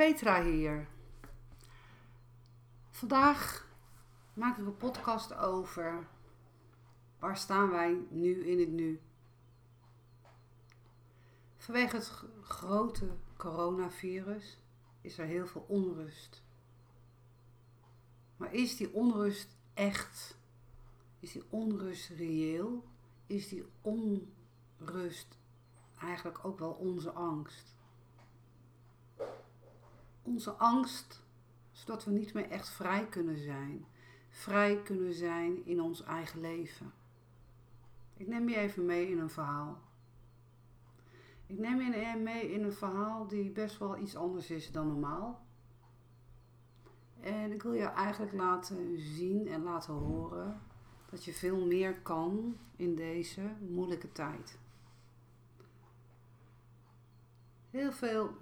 Petra 0.00 0.42
hier. 0.42 0.88
Vandaag 2.90 3.66
maak 4.32 4.58
ik 4.58 4.66
een 4.66 4.76
podcast 4.76 5.34
over 5.34 6.06
waar 7.18 7.36
staan 7.36 7.70
wij 7.70 7.98
nu 8.10 8.46
in 8.46 8.60
het 8.60 8.68
nu. 8.70 9.00
Vanwege 11.56 11.96
het 11.96 12.12
grote 12.42 13.16
coronavirus 13.36 14.58
is 15.00 15.18
er 15.18 15.26
heel 15.26 15.46
veel 15.46 15.64
onrust. 15.68 16.42
Maar 18.36 18.54
is 18.54 18.76
die 18.76 18.92
onrust 18.92 19.56
echt? 19.74 20.38
Is 21.18 21.32
die 21.32 21.44
onrust 21.48 22.08
reëel? 22.08 22.84
Is 23.26 23.48
die 23.48 23.66
onrust 23.80 25.38
eigenlijk 25.98 26.44
ook 26.44 26.58
wel 26.58 26.72
onze 26.72 27.10
angst? 27.10 27.78
Onze 30.30 30.50
angst, 30.50 31.22
zodat 31.72 32.04
we 32.04 32.10
niet 32.10 32.34
meer 32.34 32.50
echt 32.50 32.68
vrij 32.68 33.06
kunnen 33.06 33.38
zijn. 33.38 33.84
Vrij 34.28 34.82
kunnen 34.82 35.12
zijn 35.12 35.66
in 35.66 35.80
ons 35.80 36.02
eigen 36.02 36.40
leven. 36.40 36.92
Ik 38.16 38.26
neem 38.26 38.48
je 38.48 38.56
even 38.56 38.86
mee 38.86 39.10
in 39.10 39.18
een 39.18 39.30
verhaal. 39.30 39.80
Ik 41.46 41.58
neem 41.58 41.80
je 41.80 42.16
mee 42.16 42.52
in 42.52 42.64
een 42.64 42.72
verhaal 42.72 43.26
die 43.26 43.50
best 43.50 43.78
wel 43.78 43.98
iets 43.98 44.16
anders 44.16 44.50
is 44.50 44.72
dan 44.72 44.86
normaal. 44.86 45.46
En 47.20 47.52
ik 47.52 47.62
wil 47.62 47.72
je 47.72 47.84
eigenlijk 47.84 48.32
laten 48.32 48.98
zien 48.98 49.48
en 49.48 49.62
laten 49.62 49.94
horen 49.94 50.60
dat 51.10 51.24
je 51.24 51.32
veel 51.32 51.66
meer 51.66 52.00
kan 52.00 52.56
in 52.76 52.94
deze 52.94 53.52
moeilijke 53.68 54.12
tijd. 54.12 54.58
Heel 57.70 57.92
veel 57.92 58.36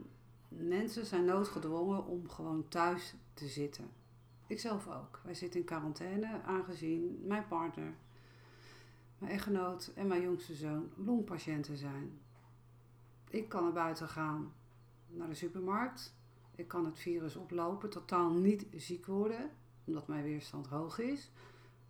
mensen 0.48 1.06
zijn 1.06 1.24
noodgedwongen 1.24 2.06
om 2.06 2.28
gewoon 2.28 2.68
thuis 2.68 3.14
te 3.34 3.46
zitten. 3.48 3.90
Ikzelf 4.46 4.88
ook. 4.88 5.20
Wij 5.24 5.34
zitten 5.34 5.60
in 5.60 5.66
quarantaine 5.66 6.42
aangezien 6.42 7.22
mijn 7.24 7.46
partner, 7.48 7.94
mijn 9.18 9.32
echtgenoot 9.32 9.92
en 9.94 10.06
mijn 10.06 10.22
jongste 10.22 10.54
zoon 10.54 10.90
longpatiënten 10.94 11.76
zijn. 11.76 12.18
Ik 13.30 13.48
kan 13.48 13.62
naar 13.62 13.72
buiten 13.72 14.08
gaan 14.08 14.52
naar 15.06 15.28
de 15.28 15.34
supermarkt. 15.34 16.16
Ik 16.54 16.68
kan 16.68 16.84
het 16.84 16.98
virus 16.98 17.36
oplopen, 17.36 17.90
totaal 17.90 18.30
niet 18.30 18.66
ziek 18.76 19.06
worden, 19.06 19.50
omdat 19.84 20.08
mijn 20.08 20.24
weerstand 20.24 20.66
hoog 20.66 20.98
is. 20.98 21.30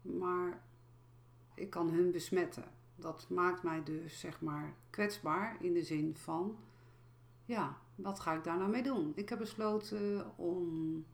Maar 0.03 0.63
ik 1.55 1.71
kan 1.71 1.89
hun 1.91 2.11
besmetten. 2.11 2.65
Dat 2.97 3.27
maakt 3.29 3.63
mij 3.63 3.83
dus 3.83 4.21
zeg 4.21 4.41
maar 4.41 4.75
kwetsbaar 4.91 5.57
in 5.61 5.73
de 5.73 5.83
zin 5.83 6.17
van, 6.17 6.57
ja, 7.45 7.79
wat 7.99 8.21
ga 8.21 8.35
ik 8.35 8.45
daar 8.45 8.59
nou 8.59 8.71
mee 8.71 8.83
doen? 8.83 9.13
Ik 9.15 9.29
heb 9.29 9.39
besloten 9.39 10.33
om 10.37 11.05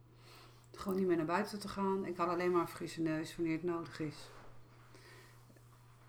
gewoon 0.73 0.99
niet 0.99 1.07
meer 1.07 1.17
naar 1.17 1.27
buiten 1.27 1.61
te 1.61 1.69
gaan. 1.69 2.05
Ik 2.05 2.17
haal 2.17 2.29
alleen 2.29 2.51
maar 2.51 2.61
een 2.61 2.69
frisse 2.69 3.01
neus 3.01 3.37
wanneer 3.37 3.55
het 3.55 3.63
nodig 3.63 4.01
is. 4.01 4.31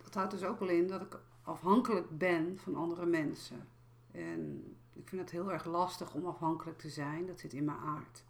Dat 0.04 0.14
houdt 0.14 0.32
dus 0.32 0.44
ook 0.44 0.60
wel 0.60 0.70
in 0.70 0.88
dat 0.88 1.02
ik 1.02 1.20
afhankelijk 1.44 2.18
ben 2.18 2.58
van 2.58 2.76
andere 2.76 3.06
mensen. 3.06 3.68
En 4.12 4.64
ik 4.94 5.08
vind 5.08 5.22
het 5.22 5.32
heel 5.32 5.52
erg 5.52 5.66
lastig 5.66 6.14
om 6.14 6.26
afhankelijk 6.26 6.78
te 6.78 6.90
zijn. 6.90 7.26
Dat 7.26 7.40
zit 7.40 7.54
in 7.54 7.66
mijn 7.66 7.78
aard. 7.78 8.24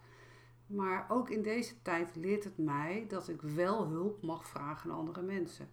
Maar 0.66 1.06
ook 1.08 1.30
in 1.30 1.42
deze 1.42 1.82
tijd 1.82 2.16
leert 2.16 2.44
het 2.44 2.58
mij 2.58 3.04
dat 3.08 3.28
ik 3.28 3.42
wel 3.42 3.86
hulp 3.86 4.22
mag 4.22 4.46
vragen 4.46 4.90
aan 4.90 4.96
andere 4.96 5.22
mensen. 5.22 5.68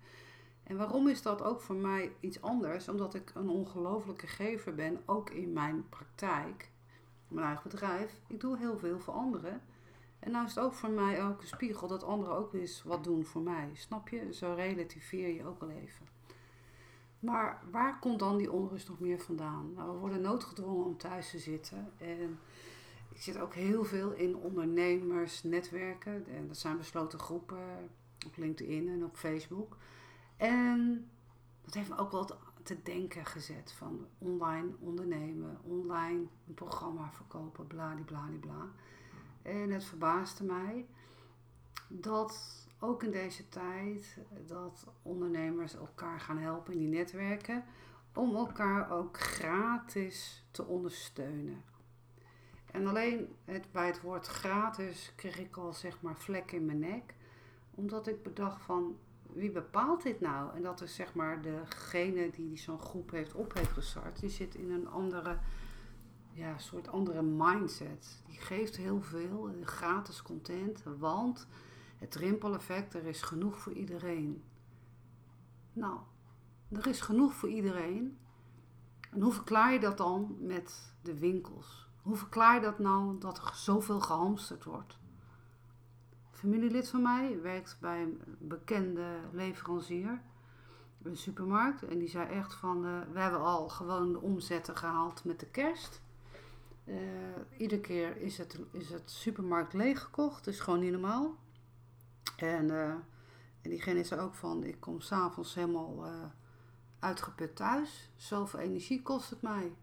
En 0.64 0.78
waarom 0.78 1.08
is 1.08 1.22
dat 1.22 1.42
ook 1.42 1.62
voor 1.62 1.76
mij 1.76 2.12
iets 2.20 2.42
anders? 2.42 2.88
Omdat 2.88 3.14
ik 3.14 3.32
een 3.36 3.50
ongelofelijke 3.50 4.28
gever 4.28 4.76
ben, 4.76 5.02
ook 5.06 5.30
in 5.30 5.54
mijn 5.54 5.90
praktijk, 5.90 6.70
mijn 7.28 7.46
eigen 7.46 7.70
bedrijf. 7.70 8.20
Ik 8.28 8.40
doe 8.40 8.58
heel 8.58 8.78
veel 8.78 9.00
voor 9.00 9.14
anderen. 9.14 9.62
En 10.20 10.32
nou 10.32 10.46
is 10.46 10.56
het 10.56 10.64
ook 10.64 10.74
voor 10.74 10.90
mij 10.90 11.24
ook 11.24 11.42
een 11.42 11.48
spiegel 11.48 11.88
dat 11.88 12.04
anderen 12.04 12.36
ook 12.36 12.54
eens 12.54 12.84
wat 12.84 13.04
doen 13.04 13.26
voor 13.26 13.42
mij. 13.42 13.70
Snap 13.74 14.10
je? 14.10 14.34
Zo 14.34 14.54
relativeer 14.54 15.36
je 15.36 15.46
ook 15.46 15.60
wel 15.60 15.70
even. 15.70 16.08
Maar 17.20 17.62
waar 17.72 18.00
komt 18.00 18.20
dan 18.20 18.38
die 18.38 18.52
onrust 18.52 18.88
nog 18.88 19.00
meer 19.00 19.20
vandaan? 19.20 19.74
Nou, 19.76 19.92
we 19.92 19.98
worden 19.98 20.22
noodgedwongen 20.22 20.86
om 20.86 20.98
thuis 20.98 21.30
te 21.30 21.40
zitten. 21.40 21.92
En 21.98 22.40
ik 23.10 23.22
zit 23.22 23.40
ook 23.40 23.54
heel 23.54 23.84
veel 23.84 24.12
in 24.12 24.36
ondernemersnetwerken. 24.36 26.26
En 26.28 26.48
dat 26.48 26.58
zijn 26.58 26.78
besloten 26.78 27.20
groepen 27.20 27.90
op 28.26 28.38
LinkedIn 28.38 28.90
en 28.90 29.04
op 29.04 29.18
Facebook. 29.18 29.78
En 30.38 31.10
dat 31.62 31.74
heeft 31.74 31.90
me 31.90 31.98
ook 31.98 32.12
wel 32.12 32.30
te 32.64 32.82
denken 32.84 33.26
gezet 33.26 33.72
van 33.72 34.08
online 34.18 34.72
ondernemen, 34.80 35.60
online 35.64 36.28
een 36.48 36.54
programma 36.54 37.12
verkopen, 37.12 37.68
bladibladibla. 37.68 38.68
En 39.42 39.72
het 39.72 39.84
verbaasde 39.84 40.44
mij 40.44 40.86
dat 41.88 42.66
ook 42.80 43.04
in 43.04 43.12
deze 43.12 43.50
tijd 43.50 44.18
dat 44.48 44.88
ondernemers 45.02 45.76
elkaar 45.76 46.20
gaan 46.20 46.38
helpen 46.38 46.74
in 46.74 46.80
die 46.80 46.88
netwerken 46.88 47.64
om 48.14 48.36
elkaar 48.36 48.92
ook 48.92 49.20
gratis 49.20 50.46
te 50.52 50.66
ondersteunen. 50.66 51.64
En 52.72 52.88
alleen 52.88 53.36
het, 53.46 53.72
bij 53.72 53.86
het 53.86 54.02
woord 54.02 54.28
gratis 54.28 55.14
kreeg 55.16 55.40
ik 55.40 55.58
al 55.58 55.74
zeg 55.74 56.02
maar 56.02 56.16
vlek 56.16 56.52
in 56.52 56.66
mijn 56.66 56.80
nek, 56.80 57.16
omdat 57.72 58.08
ik 58.08 58.24
bedacht 58.24 58.62
van 58.62 58.98
wie 59.36 59.52
bepaalt 59.52 60.04
dit 60.04 60.22
nou? 60.22 60.56
En 60.56 60.62
dat 60.62 60.82
is 60.82 60.96
zeg 60.96 61.14
maar 61.14 61.42
degene 61.42 62.30
die 62.30 62.58
zo'n 62.58 62.80
groep 62.80 63.12
heeft 63.12 63.34
op 63.34 63.54
heeft 63.54 63.72
gestart, 63.72 64.20
die 64.20 64.30
zit 64.30 64.56
in 64.56 64.72
een 64.72 64.88
andere, 64.88 65.38
ja, 66.32 66.58
soort 66.58 66.88
andere 66.88 67.22
mindset. 67.22 68.22
Die 68.26 68.40
geeft 68.40 68.78
heel 68.78 69.02
veel 69.02 69.56
gratis 69.64 70.22
content, 70.22 70.84
want 70.98 71.48
het 71.98 72.16
rimpeleffect, 72.16 72.94
er 72.94 73.06
is 73.06 73.22
genoeg 73.22 73.60
voor 73.60 73.74
iedereen. 73.74 74.44
Nou, 75.74 76.00
er 76.72 76.88
is 76.88 77.02
genoeg 77.02 77.34
voor 77.34 77.50
iedereen. 77.50 78.18
En 79.12 79.22
hoe 79.22 79.34
verklaar 79.34 79.74
je 79.74 79.80
dat 79.80 79.98
dan 79.98 80.36
met 80.40 80.94
de 81.02 81.20
winkels? 81.20 81.88
Hoe 82.02 82.16
verklaar 82.16 82.56
je 82.56 82.62
dat 82.62 82.80
nou 82.80 83.20
dat 83.20 83.38
er 83.38 83.52
zoveel 83.56 84.00
gehamsterd 84.00 84.64
wordt? 84.64 84.98
Familielid 86.44 86.90
van 86.90 87.02
mij 87.02 87.42
werkt 87.42 87.78
bij 87.80 88.02
een 88.02 88.22
bekende 88.40 89.06
leverancier, 89.32 90.22
een 91.04 91.18
supermarkt. 91.18 91.84
En 91.84 91.98
die 92.00 92.10
zei 92.10 92.30
echt 92.30 92.54
van, 92.54 92.86
uh, 92.86 93.02
we 93.14 93.20
hebben 93.20 93.40
al 93.40 93.70
gewoon 93.70 94.12
de 94.12 94.22
omzetten 94.22 94.78
gehaald 94.78 95.24
met 95.24 95.40
de 95.40 95.46
kerst. 95.46 96.02
Uh, 96.86 96.98
iedere 97.58 97.82
keer 97.82 98.18
is 98.18 98.38
het, 98.38 98.60
is 98.72 98.90
het 98.90 99.12
supermarkt 99.12 99.74
leeggekocht, 99.74 100.44
dus 100.44 100.60
gewoon 100.60 100.80
niet 100.80 100.92
normaal. 100.92 101.36
En, 102.38 102.68
uh, 102.70 102.90
en 103.62 103.70
diegene 103.70 104.04
zei 104.04 104.22
ook 104.22 104.36
van, 104.36 104.64
ik 104.64 104.80
kom 104.80 105.02
s'avonds 105.02 105.56
helemaal 105.56 106.06
uitgeput 107.00 107.56
thuis. 107.56 108.12
Zoveel 108.16 108.60
energie 108.60 109.02
kost 109.02 109.30
het 109.30 109.42
mij. 109.42 109.74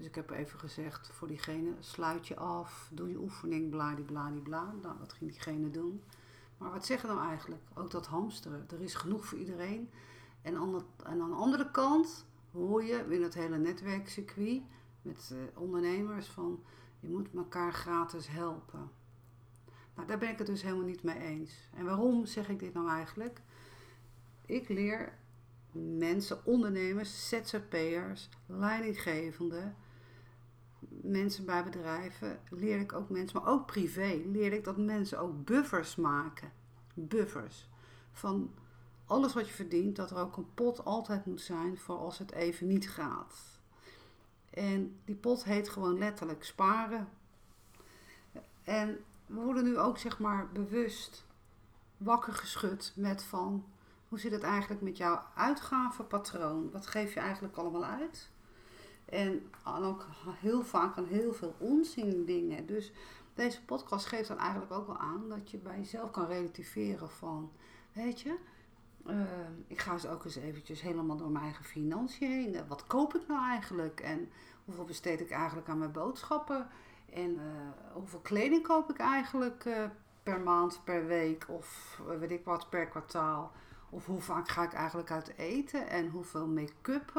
Dus 0.00 0.08
ik 0.08 0.14
heb 0.14 0.30
even 0.30 0.58
gezegd 0.58 1.10
voor 1.12 1.28
diegene, 1.28 1.70
sluit 1.80 2.28
je 2.28 2.36
af, 2.36 2.90
doe 2.92 3.08
je 3.08 3.18
oefening, 3.18 3.70
bladibladibla. 3.70 4.74
Nou, 4.82 4.98
dat 4.98 5.12
ging 5.12 5.30
diegene 5.30 5.70
doen. 5.70 6.02
Maar 6.58 6.70
wat 6.70 6.86
zeggen 6.86 7.08
nou 7.08 7.28
eigenlijk? 7.28 7.62
Ook 7.74 7.90
dat 7.90 8.06
hamsteren. 8.06 8.66
Er 8.70 8.80
is 8.80 8.94
genoeg 8.94 9.26
voor 9.26 9.38
iedereen. 9.38 9.90
En 10.42 10.56
aan, 10.56 10.72
de, 10.72 10.82
en 11.04 11.20
aan 11.20 11.30
de 11.30 11.36
andere 11.36 11.70
kant 11.70 12.26
hoor 12.52 12.84
je 12.84 13.06
in 13.08 13.22
het 13.22 13.34
hele 13.34 13.58
netwerkcircuit 13.58 14.62
met 15.02 15.30
uh, 15.32 15.38
ondernemers 15.54 16.26
van 16.26 16.62
je 17.00 17.08
moet 17.08 17.28
elkaar 17.34 17.72
gratis 17.72 18.28
helpen. 18.28 18.90
Nou, 19.94 20.08
daar 20.08 20.18
ben 20.18 20.30
ik 20.30 20.38
het 20.38 20.46
dus 20.46 20.62
helemaal 20.62 20.86
niet 20.86 21.02
mee 21.02 21.18
eens. 21.18 21.68
En 21.74 21.84
waarom 21.84 22.26
zeg 22.26 22.48
ik 22.48 22.58
dit 22.58 22.74
nou 22.74 22.88
eigenlijk? 22.88 23.40
Ik 24.46 24.68
leer 24.68 25.18
mensen, 25.72 26.44
ondernemers, 26.44 27.28
ZZP'ers, 27.28 28.28
leidinggevenden, 28.46 29.76
mensen 30.88 31.44
bij 31.44 31.64
bedrijven, 31.64 32.40
leer 32.50 32.78
ik 32.78 32.92
ook 32.92 33.08
mensen, 33.08 33.42
maar 33.42 33.52
ook 33.52 33.66
privé, 33.66 34.20
leer 34.26 34.52
ik 34.52 34.64
dat 34.64 34.76
mensen 34.76 35.18
ook 35.18 35.44
buffers 35.44 35.96
maken. 35.96 36.52
Buffers. 36.94 37.68
Van 38.12 38.54
alles 39.06 39.34
wat 39.34 39.48
je 39.48 39.54
verdient, 39.54 39.96
dat 39.96 40.10
er 40.10 40.18
ook 40.18 40.36
een 40.36 40.54
pot 40.54 40.84
altijd 40.84 41.26
moet 41.26 41.40
zijn 41.40 41.78
voor 41.78 41.96
als 41.96 42.18
het 42.18 42.32
even 42.32 42.66
niet 42.66 42.90
gaat. 42.90 43.58
En 44.50 45.00
die 45.04 45.14
pot 45.14 45.44
heet 45.44 45.68
gewoon 45.68 45.98
letterlijk 45.98 46.44
sparen. 46.44 47.08
En 48.62 48.98
we 49.26 49.40
worden 49.40 49.64
nu 49.64 49.78
ook 49.78 49.98
zeg 49.98 50.18
maar 50.18 50.48
bewust 50.52 51.24
wakker 51.96 52.32
geschud 52.32 52.92
met 52.96 53.22
van 53.22 53.64
hoe 54.08 54.18
zit 54.18 54.32
het 54.32 54.42
eigenlijk 54.42 54.80
met 54.80 54.96
jouw 54.96 55.22
uitgavenpatroon? 55.34 56.70
Wat 56.70 56.86
geef 56.86 57.14
je 57.14 57.20
eigenlijk 57.20 57.56
allemaal 57.56 57.84
uit? 57.84 58.30
En 59.10 59.42
ook 59.64 60.06
heel 60.40 60.62
vaak 60.62 60.96
aan 60.96 61.06
heel 61.06 61.32
veel 61.32 61.54
onzin 61.58 62.24
dingen. 62.24 62.66
Dus 62.66 62.92
deze 63.34 63.64
podcast 63.64 64.06
geeft 64.06 64.28
dan 64.28 64.38
eigenlijk 64.38 64.72
ook 64.72 64.86
wel 64.86 64.98
aan 64.98 65.28
dat 65.28 65.50
je 65.50 65.58
bij 65.58 65.78
jezelf 65.78 66.10
kan 66.10 66.26
relativeren 66.26 67.10
van, 67.10 67.52
weet 67.92 68.20
je, 68.20 68.36
uh, 69.06 69.20
ik 69.66 69.80
ga 69.80 69.92
eens 69.92 70.06
ook 70.06 70.24
eens 70.24 70.36
eventjes 70.36 70.80
helemaal 70.80 71.16
door 71.16 71.30
mijn 71.30 71.44
eigen 71.44 71.64
financiën 71.64 72.30
heen. 72.30 72.66
Wat 72.68 72.86
koop 72.86 73.14
ik 73.14 73.26
nou 73.28 73.48
eigenlijk? 73.50 74.00
En 74.00 74.28
hoeveel 74.64 74.84
besteed 74.84 75.20
ik 75.20 75.30
eigenlijk 75.30 75.68
aan 75.68 75.78
mijn 75.78 75.92
boodschappen? 75.92 76.68
En 77.12 77.30
uh, 77.30 77.42
hoeveel 77.92 78.20
kleding 78.20 78.62
koop 78.62 78.90
ik 78.90 78.98
eigenlijk 78.98 79.68
per 80.22 80.40
maand, 80.40 80.80
per 80.84 81.06
week 81.06 81.46
of 81.48 82.00
weet 82.18 82.30
ik 82.30 82.44
wat, 82.44 82.68
per 82.68 82.86
kwartaal? 82.86 83.52
Of 83.90 84.06
hoe 84.06 84.20
vaak 84.20 84.48
ga 84.48 84.62
ik 84.62 84.72
eigenlijk 84.72 85.10
uit 85.10 85.36
eten? 85.36 85.88
En 85.88 86.08
hoeveel 86.08 86.46
make-up 86.46 87.12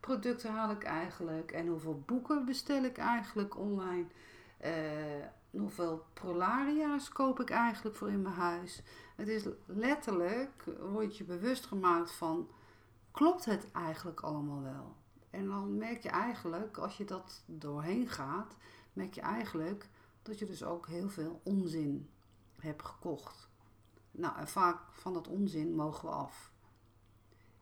producten 0.00 0.52
haal 0.52 0.70
ik 0.70 0.84
eigenlijk? 0.84 1.52
En 1.52 1.66
hoeveel 1.66 2.02
boeken 2.06 2.44
bestel 2.44 2.82
ik 2.82 2.98
eigenlijk 2.98 3.56
online? 3.56 4.06
hoeveel 5.50 6.06
prolaria's 6.12 7.08
koop 7.08 7.40
ik 7.40 7.50
eigenlijk 7.50 7.96
voor 7.96 8.10
in 8.10 8.22
mijn 8.22 8.34
huis? 8.34 8.82
Het 9.16 9.28
is 9.28 9.48
letterlijk, 9.66 10.64
word 10.80 11.16
je 11.16 11.24
bewust 11.24 11.66
gemaakt 11.66 12.12
van, 12.12 12.50
klopt 13.10 13.44
het 13.44 13.70
eigenlijk 13.72 14.20
allemaal 14.20 14.62
wel? 14.62 14.96
En 15.30 15.46
dan 15.46 15.76
merk 15.76 16.02
je 16.02 16.08
eigenlijk, 16.08 16.78
als 16.78 16.96
je 16.96 17.04
dat 17.04 17.42
doorheen 17.46 18.08
gaat, 18.08 18.56
merk 18.92 19.14
je 19.14 19.20
eigenlijk 19.20 19.88
dat 20.22 20.38
je 20.38 20.46
dus 20.46 20.64
ook 20.64 20.86
heel 20.86 21.08
veel 21.08 21.40
onzin 21.44 22.10
hebt 22.58 22.84
gekocht. 22.84 23.48
Nou, 24.10 24.38
en 24.38 24.48
vaak 24.48 24.78
van 24.92 25.12
dat 25.12 25.28
onzin 25.28 25.74
mogen 25.74 26.08
we 26.08 26.14
af. 26.14 26.52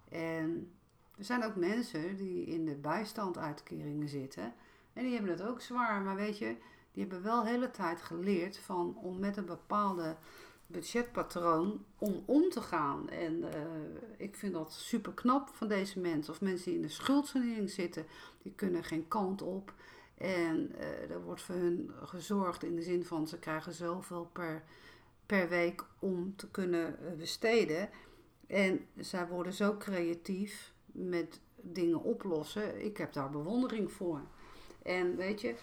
En 0.09 0.76
er 1.19 1.25
zijn 1.25 1.45
ook 1.45 1.57
mensen 1.57 2.17
die 2.17 2.47
in 2.47 2.65
de 2.65 2.75
bijstandsuitkeringen 2.75 4.09
zitten. 4.09 4.55
En 4.93 5.03
die 5.03 5.13
hebben 5.13 5.31
het 5.31 5.43
ook 5.43 5.61
zwaar. 5.61 6.03
Maar 6.03 6.17
weet 6.17 6.39
je, 6.39 6.57
die 6.93 7.03
hebben 7.03 7.23
wel 7.23 7.43
de 7.43 7.49
hele 7.49 7.71
tijd 7.71 8.03
geleerd 8.03 8.59
van 8.59 8.97
om 8.97 9.19
met 9.19 9.37
een 9.37 9.47
bepaalde 9.47 10.17
budgetpatroon 10.67 11.85
om 11.99 12.23
om 12.25 12.51
te 12.51 12.61
gaan. 12.61 13.09
En 13.09 13.35
uh, 13.35 13.49
ik 14.17 14.37
vind 14.37 14.53
dat 14.53 14.73
super 14.73 15.13
knap 15.13 15.49
van 15.49 15.69
deze 15.69 16.01
mensen. 16.01 16.33
Of 16.33 16.41
mensen 16.41 16.65
die 16.65 16.75
in 16.75 16.87
de 16.87 16.89
schuldsanering 16.89 17.71
zitten, 17.71 18.07
die 18.43 18.53
kunnen 18.53 18.85
geen 18.85 19.09
kant 19.09 19.43
op. 19.43 19.75
En 20.15 20.73
uh, 20.79 21.11
er 21.11 21.23
wordt 21.23 21.43
voor 21.43 21.55
hun 21.55 21.91
gezorgd 22.03 22.63
in 22.63 22.77
de 22.77 22.83
zin 22.83 23.05
van 23.05 23.29
ze 23.29 23.39
krijgen 23.39 23.75
zoveel 23.75 24.31
per, 24.33 24.63
per 25.27 25.49
week 25.49 25.85
om 25.99 26.37
te 26.37 26.51
kunnen 26.51 26.99
eh, 26.99 27.13
besteden. 27.13 27.91
En 28.47 28.87
zij 28.97 29.27
worden 29.27 29.53
zo 29.53 29.77
creatief 29.77 30.75
met 30.97 31.41
dingen 31.61 32.03
oplossen. 32.03 32.85
Ik 32.85 32.97
heb 32.97 33.13
daar 33.13 33.31
bewondering 33.31 33.93
voor. 33.93 34.21
En 34.83 35.17
weet 35.17 35.41
je, 35.41 35.55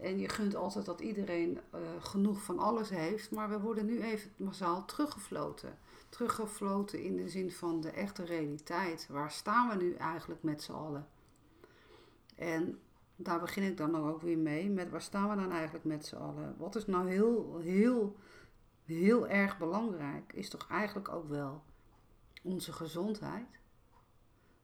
en 0.00 0.18
je 0.18 0.28
gunt 0.28 0.54
altijd 0.54 0.84
dat 0.84 1.00
iedereen 1.00 1.58
uh, 1.74 1.80
genoeg 1.98 2.42
van 2.42 2.58
alles 2.58 2.88
heeft. 2.88 3.30
Maar 3.30 3.48
we 3.48 3.60
worden 3.60 3.86
nu 3.86 4.02
even 4.02 4.30
massaal 4.36 4.84
teruggefloten. 4.84 5.78
Teruggefloten 6.08 7.02
in 7.02 7.16
de 7.16 7.28
zin 7.28 7.52
van 7.52 7.80
de 7.80 7.90
echte 7.90 8.24
realiteit. 8.24 9.06
Waar 9.10 9.30
staan 9.30 9.68
we 9.68 9.84
nu 9.84 9.94
eigenlijk 9.94 10.42
met 10.42 10.62
z'n 10.62 10.72
allen? 10.72 11.08
En 12.36 12.78
daar 13.16 13.40
begin 13.40 13.62
ik 13.62 13.76
dan 13.76 13.96
ook 13.96 14.20
weer 14.20 14.38
mee. 14.38 14.70
Met 14.70 14.90
waar 14.90 15.02
staan 15.02 15.28
we 15.28 15.36
dan 15.36 15.52
eigenlijk 15.52 15.84
met 15.84 16.06
z'n 16.06 16.16
allen? 16.16 16.54
Wat 16.58 16.76
is 16.76 16.86
nou 16.86 17.08
heel, 17.08 17.58
heel, 17.58 18.16
heel 18.84 19.28
erg 19.28 19.58
belangrijk? 19.58 20.32
Is 20.32 20.48
toch 20.48 20.66
eigenlijk 20.70 21.08
ook 21.08 21.28
wel 21.28 21.62
onze 22.42 22.72
gezondheid? 22.72 23.59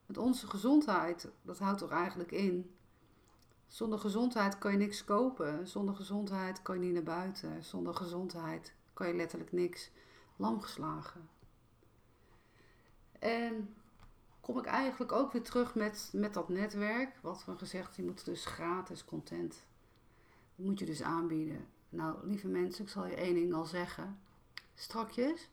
Met 0.07 0.19
onze 0.19 0.47
gezondheid, 0.47 1.29
dat 1.43 1.59
houdt 1.59 1.79
toch 1.79 1.91
eigenlijk 1.91 2.33
in 2.33 2.77
zonder 3.67 3.99
gezondheid 3.99 4.59
kan 4.59 4.73
je 4.73 4.79
niks 4.79 5.05
kopen. 5.05 5.69
Zonder 5.69 5.95
gezondheid 5.95 6.63
kan 6.63 6.79
je 6.79 6.85
niet 6.85 6.95
naar 6.95 7.03
buiten. 7.03 7.65
Zonder 7.65 7.95
gezondheid 7.95 8.75
kan 8.93 9.07
je 9.07 9.15
letterlijk 9.15 9.53
niks. 9.53 9.91
Lam 10.37 10.61
geslagen. 10.61 11.29
En 13.19 13.75
kom 14.41 14.59
ik 14.59 14.65
eigenlijk 14.65 15.13
ook 15.13 15.33
weer 15.33 15.43
terug 15.43 15.75
met, 15.75 16.11
met 16.13 16.35
dat 16.35 16.49
netwerk. 16.49 17.19
Wat 17.23 17.45
we 17.45 17.57
gezegd, 17.57 17.97
je 17.97 18.05
moet 18.05 18.25
dus 18.25 18.45
gratis 18.45 19.05
content. 19.05 19.65
Dat 20.57 20.67
moet 20.67 20.79
je 20.79 20.87
dus 20.87 21.03
aanbieden. 21.03 21.67
Nou, 21.89 22.27
lieve 22.27 22.49
mensen, 22.49 22.85
ik 22.85 22.91
zal 22.91 23.07
je 23.07 23.15
één 23.15 23.35
ding 23.35 23.55
al 23.55 23.65
zeggen. 23.65 24.19
Strakjes, 24.75 25.51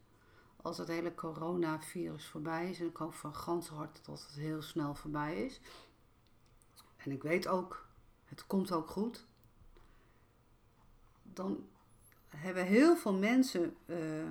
als 0.64 0.78
het 0.78 0.88
hele 0.88 1.16
coronavirus 1.16 2.28
voorbij 2.28 2.70
is, 2.70 2.80
en 2.80 2.88
ik 2.88 2.98
hoop 2.98 3.14
van 3.14 3.36
gans 3.36 3.68
hart 3.68 4.06
dat 4.06 4.26
het 4.28 4.36
heel 4.36 4.62
snel 4.62 4.96
voorbij 4.96 5.46
is. 5.46 5.60
En 6.98 7.12
ik 7.12 7.24
weet 7.24 7.48
ook 7.48 7.88
het 8.24 8.48
komt 8.48 8.72
ook 8.72 8.88
goed. 8.88 9.26
Dan 11.24 11.68
hebben 12.28 12.66
heel 12.66 12.96
veel 12.96 13.14
mensen 13.14 13.78
uh, 13.86 14.30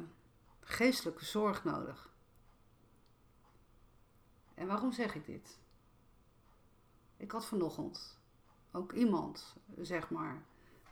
geestelijke 0.60 1.24
zorg 1.24 1.64
nodig. 1.64 2.14
En 4.54 4.66
waarom 4.66 4.92
zeg 4.92 5.14
ik 5.14 5.26
dit? 5.26 5.58
Ik 7.16 7.30
had 7.30 7.46
vanochtend 7.46 8.18
ook 8.70 8.92
iemand, 8.92 9.56
zeg 9.76 10.10
maar, 10.10 10.42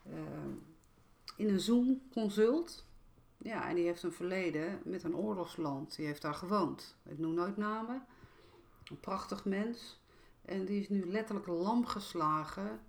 uh, 0.06 0.19
in 1.37 1.48
een 1.48 1.60
Zoom-consult. 1.60 2.84
Ja, 3.42 3.69
en 3.69 3.75
die 3.75 3.84
heeft 3.84 4.02
een 4.02 4.12
verleden 4.12 4.81
met 4.84 5.02
een 5.02 5.16
oorlogsland. 5.16 5.96
Die 5.96 6.06
heeft 6.06 6.22
daar 6.22 6.34
gewoond. 6.34 6.96
Ik 7.04 7.19
noem 7.19 7.34
nooit 7.34 7.56
namen. 7.56 8.06
Een 8.84 9.00
prachtig 9.00 9.44
mens. 9.44 10.00
En 10.44 10.64
die 10.64 10.81
is 10.81 10.88
nu 10.88 11.06
letterlijk 11.06 11.46
lam 11.46 11.87
geslagen 11.87 12.81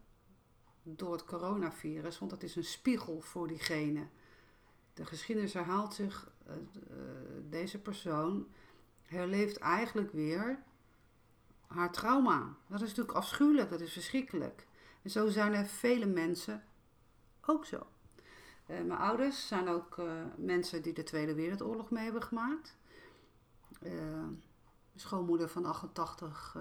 door 0.84 1.12
het 1.12 1.26
coronavirus, 1.26 2.20
want 2.20 2.32
dat 2.32 2.44
is 2.44 2.56
een 2.56 2.64
spiegel 2.64 3.22
voor 3.22 3.48
diegene. 3.48 4.08
De 4.94 5.06
geschiedenis 5.06 5.54
herhaalt 5.54 5.94
zich, 5.94 6.32
uh, 6.48 6.54
deze 7.50 7.82
persoon 7.82 8.48
herleeft 9.02 9.58
eigenlijk 9.58 10.12
weer 10.12 10.64
haar 11.68 11.92
trauma. 11.92 12.56
Dat 12.68 12.82
is 12.82 12.88
natuurlijk 12.88 13.18
afschuwelijk, 13.18 13.70
dat 13.70 13.82
is 13.82 13.94
verschrikkelijk. 13.94 14.68
En 15.02 15.10
zo 15.10 15.30
zijn 15.30 15.54
er 15.54 15.66
vele 15.66 16.06
mensen 16.06 16.64
ook 17.42 17.66
zo. 17.66 17.88
Uh, 18.68 18.76
mijn 18.82 19.00
ouders 19.00 19.48
zijn 19.48 19.68
ook 19.68 19.98
uh, 19.98 20.12
mensen 20.36 20.82
die 20.82 20.94
de 20.94 21.04
Tweede 21.04 21.34
Wereldoorlog 21.34 21.90
mee 21.90 22.04
hebben 22.04 22.24
gemaakt. 22.24 22.78
mijn 23.80 24.42
schoonmoeder 24.96 25.50
van 25.50 25.66
88, 25.66 26.58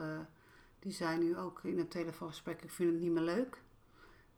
die 0.78 0.92
zei 0.92 1.18
nu 1.18 1.36
ook 1.36 1.60
in 1.62 1.78
een 1.78 1.88
telefoongesprek, 1.88 2.62
ik 2.62 2.70
vind 2.70 2.92
het 2.92 3.00
niet 3.00 3.12
meer 3.12 3.22
leuk. 3.22 3.62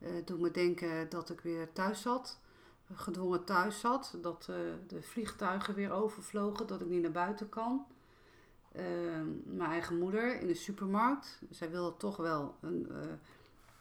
Uh, 0.03 0.09
doet 0.25 0.41
me 0.41 0.50
denken 0.50 1.09
dat 1.09 1.31
ik 1.31 1.41
weer 1.41 1.73
thuis 1.73 2.00
zat, 2.00 2.38
gedwongen 2.94 3.44
thuis 3.44 3.81
zat, 3.81 4.17
dat 4.23 4.47
uh, 4.50 4.56
de 4.87 5.03
vliegtuigen 5.03 5.75
weer 5.75 5.91
overvlogen, 5.91 6.67
dat 6.67 6.81
ik 6.81 6.87
niet 6.87 7.03
naar 7.03 7.11
buiten 7.11 7.49
kan. 7.49 7.87
Uh, 8.76 8.82
mijn 9.44 9.70
eigen 9.70 9.99
moeder 9.99 10.41
in 10.41 10.47
de 10.47 10.55
supermarkt, 10.55 11.41
zij 11.50 11.70
wilde 11.70 11.97
toch 11.97 12.17
wel 12.17 12.56
een 12.61 12.91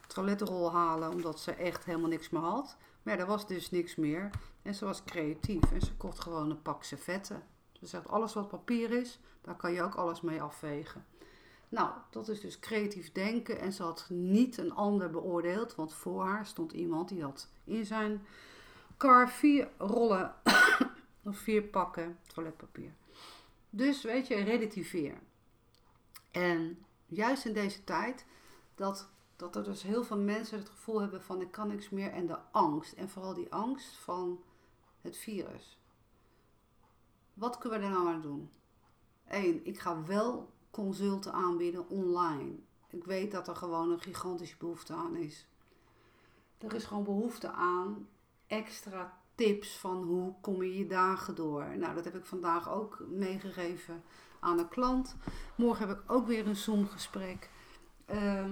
toiletrol 0.07 0.72
halen 0.72 1.10
omdat 1.12 1.39
ze 1.39 1.51
echt 1.51 1.86
helemaal 1.86 2.10
niks 2.10 2.30
meer 2.30 2.42
had. 2.42 2.78
Maar 3.03 3.19
er 3.19 3.25
was 3.25 3.48
dus 3.48 3.71
niks 3.71 3.95
meer 3.95 4.30
en 4.61 4.75
ze 4.75 4.85
was 4.85 5.04
creatief 5.04 5.71
en 5.71 5.81
ze 5.81 5.95
kocht 5.95 6.19
gewoon 6.19 6.49
een 6.49 6.61
pak 6.61 6.83
servetten. 6.83 7.44
Ze 7.71 7.85
zegt 7.85 8.07
alles 8.07 8.33
wat 8.33 8.47
papier 8.47 8.92
is, 8.92 9.19
daar 9.42 9.56
kan 9.56 9.73
je 9.73 9.81
ook 9.81 9.95
alles 9.95 10.21
mee 10.21 10.42
afvegen. 10.42 11.06
Nou, 11.71 11.92
dat 12.09 12.28
is 12.28 12.42
dus 12.42 12.59
creatief 12.59 13.11
denken. 13.11 13.59
En 13.59 13.73
ze 13.73 13.83
had 13.83 14.06
niet 14.09 14.57
een 14.57 14.73
ander 14.73 15.09
beoordeeld, 15.09 15.75
want 15.75 15.94
voor 15.94 16.23
haar 16.23 16.45
stond 16.45 16.71
iemand 16.71 17.09
die 17.09 17.23
had 17.23 17.49
in 17.64 17.85
zijn 17.85 18.25
kar 18.97 19.30
vier 19.30 19.69
rollen 19.78 20.35
of 21.23 21.37
vier 21.37 21.64
pakken 21.64 22.18
toiletpapier. 22.33 22.94
Dus 23.69 24.04
weet 24.04 24.28
je, 24.28 24.35
relativeer. 24.35 25.18
En 26.31 26.85
juist 27.06 27.45
in 27.45 27.54
deze 27.54 27.83
tijd 27.83 28.25
dat, 28.75 29.09
dat 29.42 29.56
er 29.56 29.64
dus 29.64 29.81
heel 29.81 30.04
veel 30.04 30.18
mensen 30.18 30.57
het 30.57 30.69
gevoel 30.69 31.02
hebben 31.02 31.21
van 31.21 31.42
ik 31.42 31.52
kan 31.52 31.68
niks 31.68 31.90
meer 31.90 32.12
en 32.12 32.26
de 32.26 32.38
angst. 32.52 32.94
En 32.94 33.10
vooral 33.10 33.33
die 33.33 33.54
angst 33.54 33.95
van 33.95 34.44
het 35.02 35.18
virus. 35.18 35.78
Wat 37.33 37.57
kunnen 37.57 37.80
we 37.80 37.86
er 37.86 37.92
nou 37.92 38.07
aan 38.07 38.21
doen? 38.21 38.50
Eén, 39.28 39.66
ik 39.66 39.80
ga 39.80 40.04
wel 40.04 40.50
consulten 40.71 41.33
aanbieden 41.33 41.90
online. 41.90 42.56
Ik 42.90 43.04
weet 43.04 43.31
dat 43.31 43.48
er 43.48 43.56
gewoon 43.56 43.92
een 43.92 44.00
gigantische 44.00 44.57
behoefte 44.57 44.94
aan 44.94 45.16
is. 45.16 45.48
Er 46.57 46.74
is 46.74 46.86
gewoon 46.86 47.04
behoefte 47.04 47.52
aan 47.52 48.07
extra 48.48 49.19
tips 49.36 49.78
van 49.78 50.04
hoe 50.04 50.33
kom 50.42 50.64
je 50.64 50.78
je 50.78 50.88
dagen 50.88 51.36
door. 51.36 51.78
Nou, 51.78 51.95
dat 51.95 52.04
heb 52.04 52.16
ik 52.16 52.26
vandaag 52.26 52.69
ook 52.69 53.04
meegegeven 53.10 54.04
aan 54.40 54.60
een 54.60 54.68
klant. 54.68 55.16
Morgen 55.56 55.88
heb 55.88 55.98
ik 55.98 56.12
ook 56.12 56.28
weer 56.28 56.48
een 56.48 56.56
Zoom-gesprek. 56.56 57.50
Uh, 58.11 58.45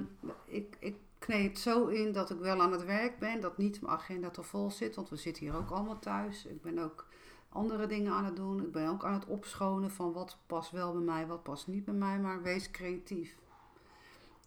ik, 0.45 0.77
ik 0.79 0.95
knee 1.19 1.47
het 1.47 1.59
zo 1.59 1.87
in 1.87 2.11
dat 2.11 2.29
ik 2.29 2.39
wel 2.39 2.61
aan 2.61 2.71
het 2.71 2.85
werk 2.85 3.19
ben, 3.19 3.41
dat 3.41 3.57
niet 3.57 3.81
mijn 3.81 3.93
agenda 3.93 4.29
te 4.29 4.43
vol 4.43 4.71
zit, 4.71 4.95
want 4.95 5.09
we 5.09 5.15
zitten 5.15 5.43
hier 5.43 5.55
ook 5.55 5.69
allemaal 5.69 5.99
thuis. 5.99 6.45
Ik 6.45 6.61
ben 6.61 6.79
ook 6.79 7.07
andere 7.49 7.87
dingen 7.87 8.13
aan 8.13 8.25
het 8.25 8.35
doen. 8.35 8.63
Ik 8.63 8.71
ben 8.71 8.89
ook 8.89 9.03
aan 9.03 9.13
het 9.13 9.25
opschonen 9.25 9.91
van 9.91 10.13
wat 10.13 10.37
past 10.45 10.71
wel 10.71 10.93
bij 10.93 11.01
mij, 11.01 11.27
wat 11.27 11.43
past 11.43 11.67
niet 11.67 11.85
bij 11.85 11.93
mij, 11.93 12.19
maar 12.19 12.41
wees 12.41 12.71
creatief. 12.71 13.35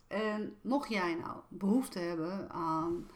En 0.07 0.57
mocht 0.61 0.89
jij 0.89 1.15
nou 1.15 1.37
behoefte 1.49 1.99
hebben 1.99 2.51
aan, 2.51 3.09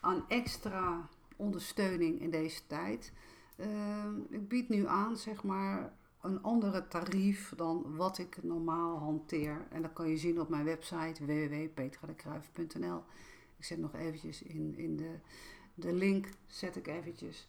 aan 0.00 0.24
extra 0.28 1.08
ondersteuning 1.36 2.20
in 2.20 2.30
deze 2.30 2.66
tijd, 2.66 3.12
uh, 3.56 3.66
ik 4.30 4.48
bied 4.48 4.68
nu 4.68 4.86
aan, 4.86 5.16
zeg 5.16 5.42
maar, 5.42 5.92
een 6.20 6.42
andere 6.42 6.88
tarief 6.88 7.52
dan 7.56 7.96
wat 7.96 8.18
ik 8.18 8.42
normaal 8.42 8.98
hanteer. 8.98 9.66
En 9.70 9.82
dat 9.82 9.92
kan 9.92 10.08
je 10.08 10.16
zien 10.16 10.40
op 10.40 10.48
mijn 10.48 10.64
website 10.64 11.26
www.petradekruif.nl. 11.26 13.02
Ik 13.56 13.64
zet 13.64 13.78
nog 13.78 13.94
eventjes 13.94 14.42
in, 14.42 14.74
in 14.76 14.96
de, 14.96 15.14
de 15.74 15.92
link, 15.92 16.28
zet 16.46 16.76
ik 16.76 16.86
eventjes 16.86 17.48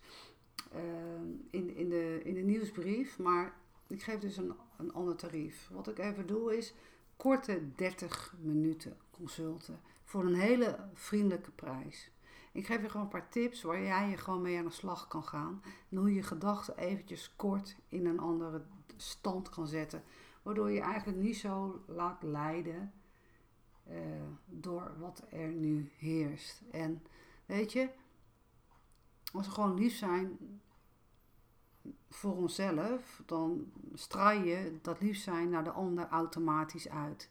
ehm, 0.72 1.28
in, 1.50 1.76
in, 1.76 1.90
de, 1.90 2.22
in 2.24 2.34
de 2.34 2.42
nieuwsbrief. 2.42 3.20
Maar 3.20 3.54
ik 3.88 4.04
geef 4.04 4.20
dus 4.20 4.38
een, 4.38 4.54
een 4.78 4.94
ander 4.94 5.16
tarief. 5.16 5.70
Wat 5.72 5.88
ik 5.88 5.98
even 5.98 6.28
doe 6.28 6.58
is 6.58 6.74
korte 7.18 7.62
30 7.76 8.36
minuten 8.42 8.98
consulten 9.12 9.80
voor 10.04 10.26
een 10.26 10.36
hele 10.36 10.80
vriendelijke 10.94 11.52
prijs. 11.52 12.12
Ik 12.52 12.66
geef 12.66 12.82
je 12.82 12.90
gewoon 12.90 13.06
een 13.06 13.12
paar 13.12 13.30
tips 13.30 13.62
waar 13.62 13.82
jij 13.82 14.10
je 14.10 14.18
gewoon 14.18 14.42
mee 14.42 14.58
aan 14.58 14.66
de 14.66 14.72
slag 14.72 15.08
kan 15.08 15.24
gaan. 15.24 15.62
En 15.90 15.98
hoe 15.98 16.14
je 16.14 16.24
gedachten 16.24 16.78
eventjes 16.78 17.36
kort 17.36 17.76
in 17.88 18.06
een 18.06 18.20
andere 18.20 18.62
stand 18.96 19.50
kan 19.50 19.68
zetten. 19.68 20.04
Waardoor 20.42 20.72
je 20.72 20.82
eigenlijk 20.82 21.18
niet 21.18 21.38
zo 21.38 21.84
laat 21.88 22.24
leiden 22.24 22.94
uh, 23.90 23.96
door 24.46 24.92
wat 25.00 25.24
er 25.30 25.48
nu 25.48 25.92
heerst. 25.98 26.62
En 26.72 27.04
weet 27.46 27.72
je, 27.72 27.90
als 29.34 29.46
we 29.46 29.54
gewoon 29.54 29.74
lief 29.74 29.96
zijn 29.96 30.38
voor 32.10 32.36
onszelf, 32.36 33.22
dan 33.26 33.72
straal 33.94 34.42
je 34.42 34.80
dat 34.82 35.02
lief 35.02 35.18
zijn 35.18 35.50
naar 35.50 35.64
de 35.64 35.72
ander 35.72 36.08
automatisch 36.08 36.90
uit. 36.90 37.30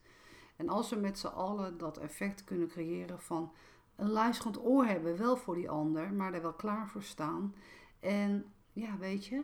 En 0.57 0.69
als 0.69 0.91
we 0.91 0.97
met 0.97 1.19
z'n 1.19 1.27
allen 1.27 1.79
dat 1.79 1.99
effect 1.99 2.45
kunnen 2.45 2.69
creëren 2.69 3.21
van 3.21 3.53
een 3.99 4.11
luisterend 4.11 4.65
oor 4.65 4.85
hebben, 4.85 5.17
wel 5.17 5.37
voor 5.37 5.55
die 5.55 5.71
ander, 5.71 6.13
maar 6.13 6.35
er 6.35 6.43
wel 6.43 6.53
klaar 6.53 6.89
voor 6.89 7.03
staan. 7.03 7.55
En 8.01 8.45
ja, 8.73 8.97
weet 8.99 9.27
je, 9.27 9.43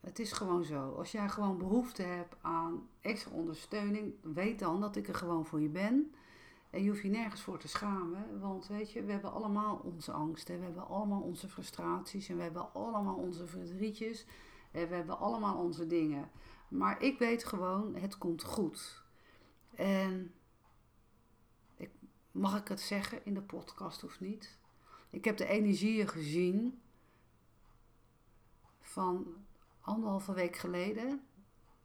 het 0.00 0.18
is 0.18 0.32
gewoon 0.32 0.64
zo. 0.64 0.90
Als 0.90 1.12
jij 1.12 1.28
gewoon 1.28 1.58
behoefte 1.58 2.02
hebt 2.02 2.36
aan 2.40 2.88
extra 3.00 3.30
ondersteuning, 3.30 4.14
weet 4.22 4.58
dan 4.58 4.80
dat 4.80 4.96
ik 4.96 5.08
er 5.08 5.14
gewoon 5.14 5.46
voor 5.46 5.60
je 5.60 5.68
ben. 5.68 6.14
En 6.70 6.82
je 6.82 6.88
hoeft 6.88 7.02
je 7.02 7.08
nergens 7.08 7.42
voor 7.42 7.58
te 7.58 7.68
schamen, 7.68 8.40
want 8.40 8.66
weet 8.66 8.92
je, 8.92 9.02
we 9.02 9.12
hebben 9.12 9.32
allemaal 9.32 9.80
onze 9.84 10.12
angsten, 10.12 10.58
we 10.58 10.64
hebben 10.64 10.86
allemaal 10.86 11.20
onze 11.20 11.48
frustraties 11.48 12.28
en 12.28 12.36
we 12.36 12.42
hebben 12.42 12.72
allemaal 12.72 13.16
onze 13.16 13.46
verdrietjes 13.46 14.26
en 14.70 14.88
we 14.88 14.94
hebben 14.94 15.18
allemaal 15.18 15.56
onze 15.56 15.86
dingen. 15.86 16.30
Maar 16.68 17.02
ik 17.02 17.18
weet 17.18 17.44
gewoon, 17.44 17.94
het 17.94 18.18
komt 18.18 18.42
goed. 18.42 19.02
En 19.74 20.32
mag 22.32 22.60
ik 22.60 22.68
het 22.68 22.80
zeggen 22.80 23.24
in 23.24 23.34
de 23.34 23.42
podcast 23.42 24.04
of 24.04 24.20
niet? 24.20 24.58
Ik 25.10 25.24
heb 25.24 25.36
de 25.36 25.46
energieën 25.46 26.08
gezien 26.08 26.80
van 28.80 29.26
anderhalve 29.80 30.32
week 30.32 30.56
geleden. 30.56 31.26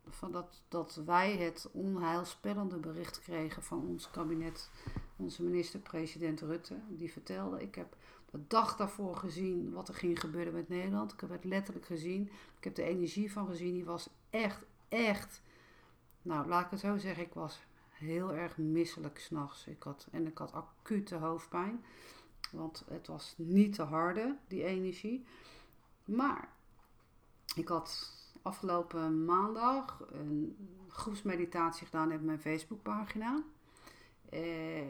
Van 0.10 0.32
dat, 0.32 0.62
dat 0.68 1.02
wij 1.06 1.38
het 1.38 1.70
onheilspellende 1.72 2.78
bericht 2.78 3.20
kregen 3.20 3.64
van 3.64 3.88
ons 3.88 4.12
kabinet, 4.12 4.70
onze 5.16 5.44
minister-president 5.44 6.42
Rutte. 6.42 6.80
Die 6.90 7.12
vertelde: 7.12 7.62
Ik 7.62 7.76
heb 7.76 7.96
de 8.32 8.40
dag 8.48 8.76
daarvoor 8.76 9.16
gezien 9.16 9.72
wat 9.72 9.88
er 9.88 9.96
ging 9.96 10.20
gebeuren 10.20 10.54
met 10.54 10.70
Nederland. 10.70 11.14
Ik 11.14 11.20
heb 11.20 11.30
het 11.30 11.44
letterlijk 11.44 11.86
gezien. 11.86 12.32
Ik 12.58 12.64
heb 12.64 12.76
de 12.76 12.84
energie 12.84 13.32
van 13.32 13.48
gezien. 13.48 13.74
Die 13.74 13.86
was 13.86 14.10
echt, 14.30 14.66
echt. 14.90 15.42
Nou, 16.22 16.48
laat 16.48 16.66
ik 16.66 16.72
het 16.72 16.80
zo 16.80 16.98
zeggen. 16.98 17.24
Ik 17.24 17.34
was 17.34 17.60
heel 17.98 18.34
erg 18.34 18.58
misselijk 18.58 19.20
s'nachts. 19.20 19.68
En 20.12 20.28
ik 20.28 20.38
had 20.38 20.54
acute 20.54 21.16
hoofdpijn. 21.16 21.84
Want 22.52 22.86
het 22.90 23.08
was 23.08 23.34
niet 23.38 23.74
te 23.74 23.84
harde, 23.84 24.38
die 24.48 24.64
energie. 24.64 25.26
Maar 26.06 26.50
ik 27.56 27.68
had 27.68 28.16
afgelopen 28.42 29.26
maandag 29.26 30.06
een 30.12 30.56
groepsmeditatie 30.88 31.86
gedaan 31.86 32.12
op 32.12 32.22
mijn 32.22 32.40
Facebookpagina. 32.40 33.44
En 34.30 34.90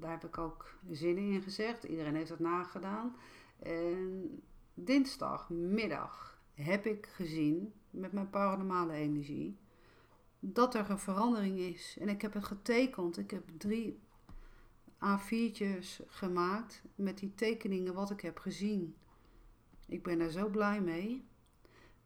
daar 0.00 0.10
heb 0.10 0.24
ik 0.24 0.38
ook 0.38 0.74
zinnen 0.90 1.24
in 1.24 1.42
gezegd. 1.42 1.84
Iedereen 1.84 2.14
heeft 2.14 2.28
dat 2.28 2.38
nagedaan. 2.38 3.16
En 3.58 4.42
dinsdagmiddag 4.74 6.40
heb 6.54 6.86
ik 6.86 7.06
gezien 7.06 7.72
met 7.90 8.12
mijn 8.12 8.30
paranormale 8.30 8.92
energie 8.92 9.58
dat 10.52 10.74
er 10.74 10.90
een 10.90 10.98
verandering 10.98 11.58
is. 11.58 11.96
En 12.00 12.08
ik 12.08 12.22
heb 12.22 12.32
het 12.32 12.44
getekend. 12.44 13.18
Ik 13.18 13.30
heb 13.30 13.44
drie 13.58 14.00
A4'tjes 15.04 16.06
gemaakt 16.06 16.82
met 16.94 17.18
die 17.18 17.34
tekeningen 17.34 17.94
wat 17.94 18.10
ik 18.10 18.20
heb 18.20 18.38
gezien. 18.38 18.96
Ik 19.86 20.02
ben 20.02 20.20
er 20.20 20.30
zo 20.30 20.48
blij 20.48 20.80
mee. 20.80 21.28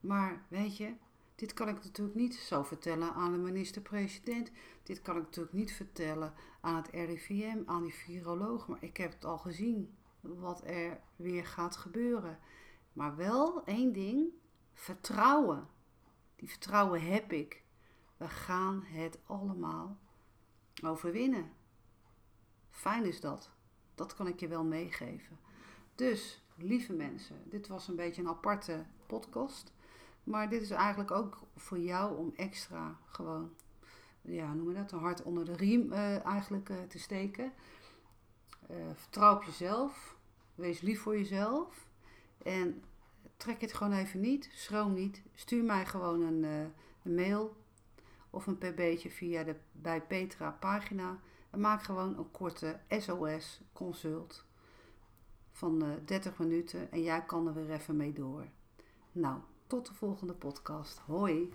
Maar 0.01 0.47
weet 0.49 0.77
je, 0.77 0.95
dit 1.35 1.53
kan 1.55 1.69
ik 1.69 1.85
natuurlijk 1.85 2.17
niet 2.17 2.35
zo 2.35 2.63
vertellen 2.63 3.15
aan 3.15 3.33
de 3.33 3.39
minister-president. 3.39 4.51
Dit 4.83 5.03
kan 5.03 5.17
ik 5.17 5.23
natuurlijk 5.23 5.55
niet 5.55 5.73
vertellen 5.73 6.35
aan 6.61 6.77
het 6.77 6.89
RIVM, 6.89 7.63
aan 7.67 7.83
die 7.83 7.95
viroloog. 7.95 8.69
Maar 8.69 8.83
ik 8.83 8.97
heb 8.97 9.13
het 9.13 9.25
al 9.25 9.39
gezien 9.39 9.95
wat 10.21 10.63
er 10.65 11.01
weer 11.17 11.47
gaat 11.47 11.77
gebeuren. 11.77 12.39
Maar 12.93 13.17
wel 13.17 13.65
één 13.65 13.93
ding: 13.93 14.29
vertrouwen. 14.73 15.69
Die 16.37 16.49
vertrouwen 16.49 17.03
heb 17.03 17.33
ik. 17.33 17.63
We 18.21 18.29
gaan 18.29 18.83
het 18.85 19.19
allemaal 19.27 19.99
overwinnen. 20.85 21.53
Fijn 22.71 23.05
is 23.05 23.21
dat. 23.21 23.51
Dat 23.95 24.15
kan 24.15 24.27
ik 24.27 24.41
je 24.41 24.49
wel 24.49 24.65
meegeven. 24.65 25.39
Dus, 25.95 26.43
lieve 26.57 26.93
mensen, 26.93 27.37
dit 27.45 27.69
was 27.69 27.89
een 27.89 27.97
beetje 27.97 28.23
een 28.23 28.29
aparte 28.29 28.85
podcast. 29.07 29.73
Maar 30.25 30.49
dit 30.49 30.63
is 30.63 30.71
eigenlijk 30.71 31.11
ook 31.11 31.39
voor 31.57 31.79
jou 31.79 32.17
om 32.17 32.33
extra 32.37 32.99
gewoon, 33.07 33.55
ja, 34.23 34.55
noem 34.55 34.69
je 34.69 34.75
dat, 34.75 34.93
een 34.93 34.99
hart 34.99 35.23
onder 35.23 35.45
de 35.45 35.57
riem 35.57 35.93
uh, 35.93 36.25
eigenlijk 36.25 36.69
uh, 36.69 36.77
te 36.89 36.99
steken. 36.99 37.53
Uh, 38.71 38.77
vertrouw 38.95 39.35
op 39.35 39.43
jezelf. 39.43 40.17
Wees 40.55 40.81
lief 40.81 41.01
voor 41.01 41.17
jezelf. 41.17 41.89
En 42.43 42.83
trek 43.37 43.61
het 43.61 43.75
gewoon 43.75 43.93
even 43.93 44.21
niet. 44.21 44.51
Schroom 44.53 44.95
niet. 44.95 45.23
Stuur 45.35 45.65
mij 45.65 45.87
gewoon 45.87 46.21
een, 46.21 46.73
een 47.03 47.15
mail 47.15 47.59
of 48.31 48.47
een 48.47 48.59
pb'tje 48.59 49.11
via 49.11 49.45
de 49.45 49.57
bij 49.73 50.03
Petra 50.03 50.51
pagina. 50.51 51.19
En 51.51 51.61
maak 51.61 51.83
gewoon 51.83 52.19
een 52.19 52.31
korte 52.31 52.81
SOS 52.89 53.61
consult 53.73 54.45
van 55.51 56.01
30 56.05 56.39
minuten. 56.39 56.93
En 56.93 57.03
jij 57.03 57.25
kan 57.25 57.47
er 57.47 57.55
weer 57.55 57.71
even 57.71 57.97
mee 57.97 58.13
door. 58.13 58.47
Nou, 59.13 59.41
tot 59.67 59.87
de 59.87 59.95
volgende 59.95 60.35
podcast. 60.35 60.99
Hoi! 60.99 61.55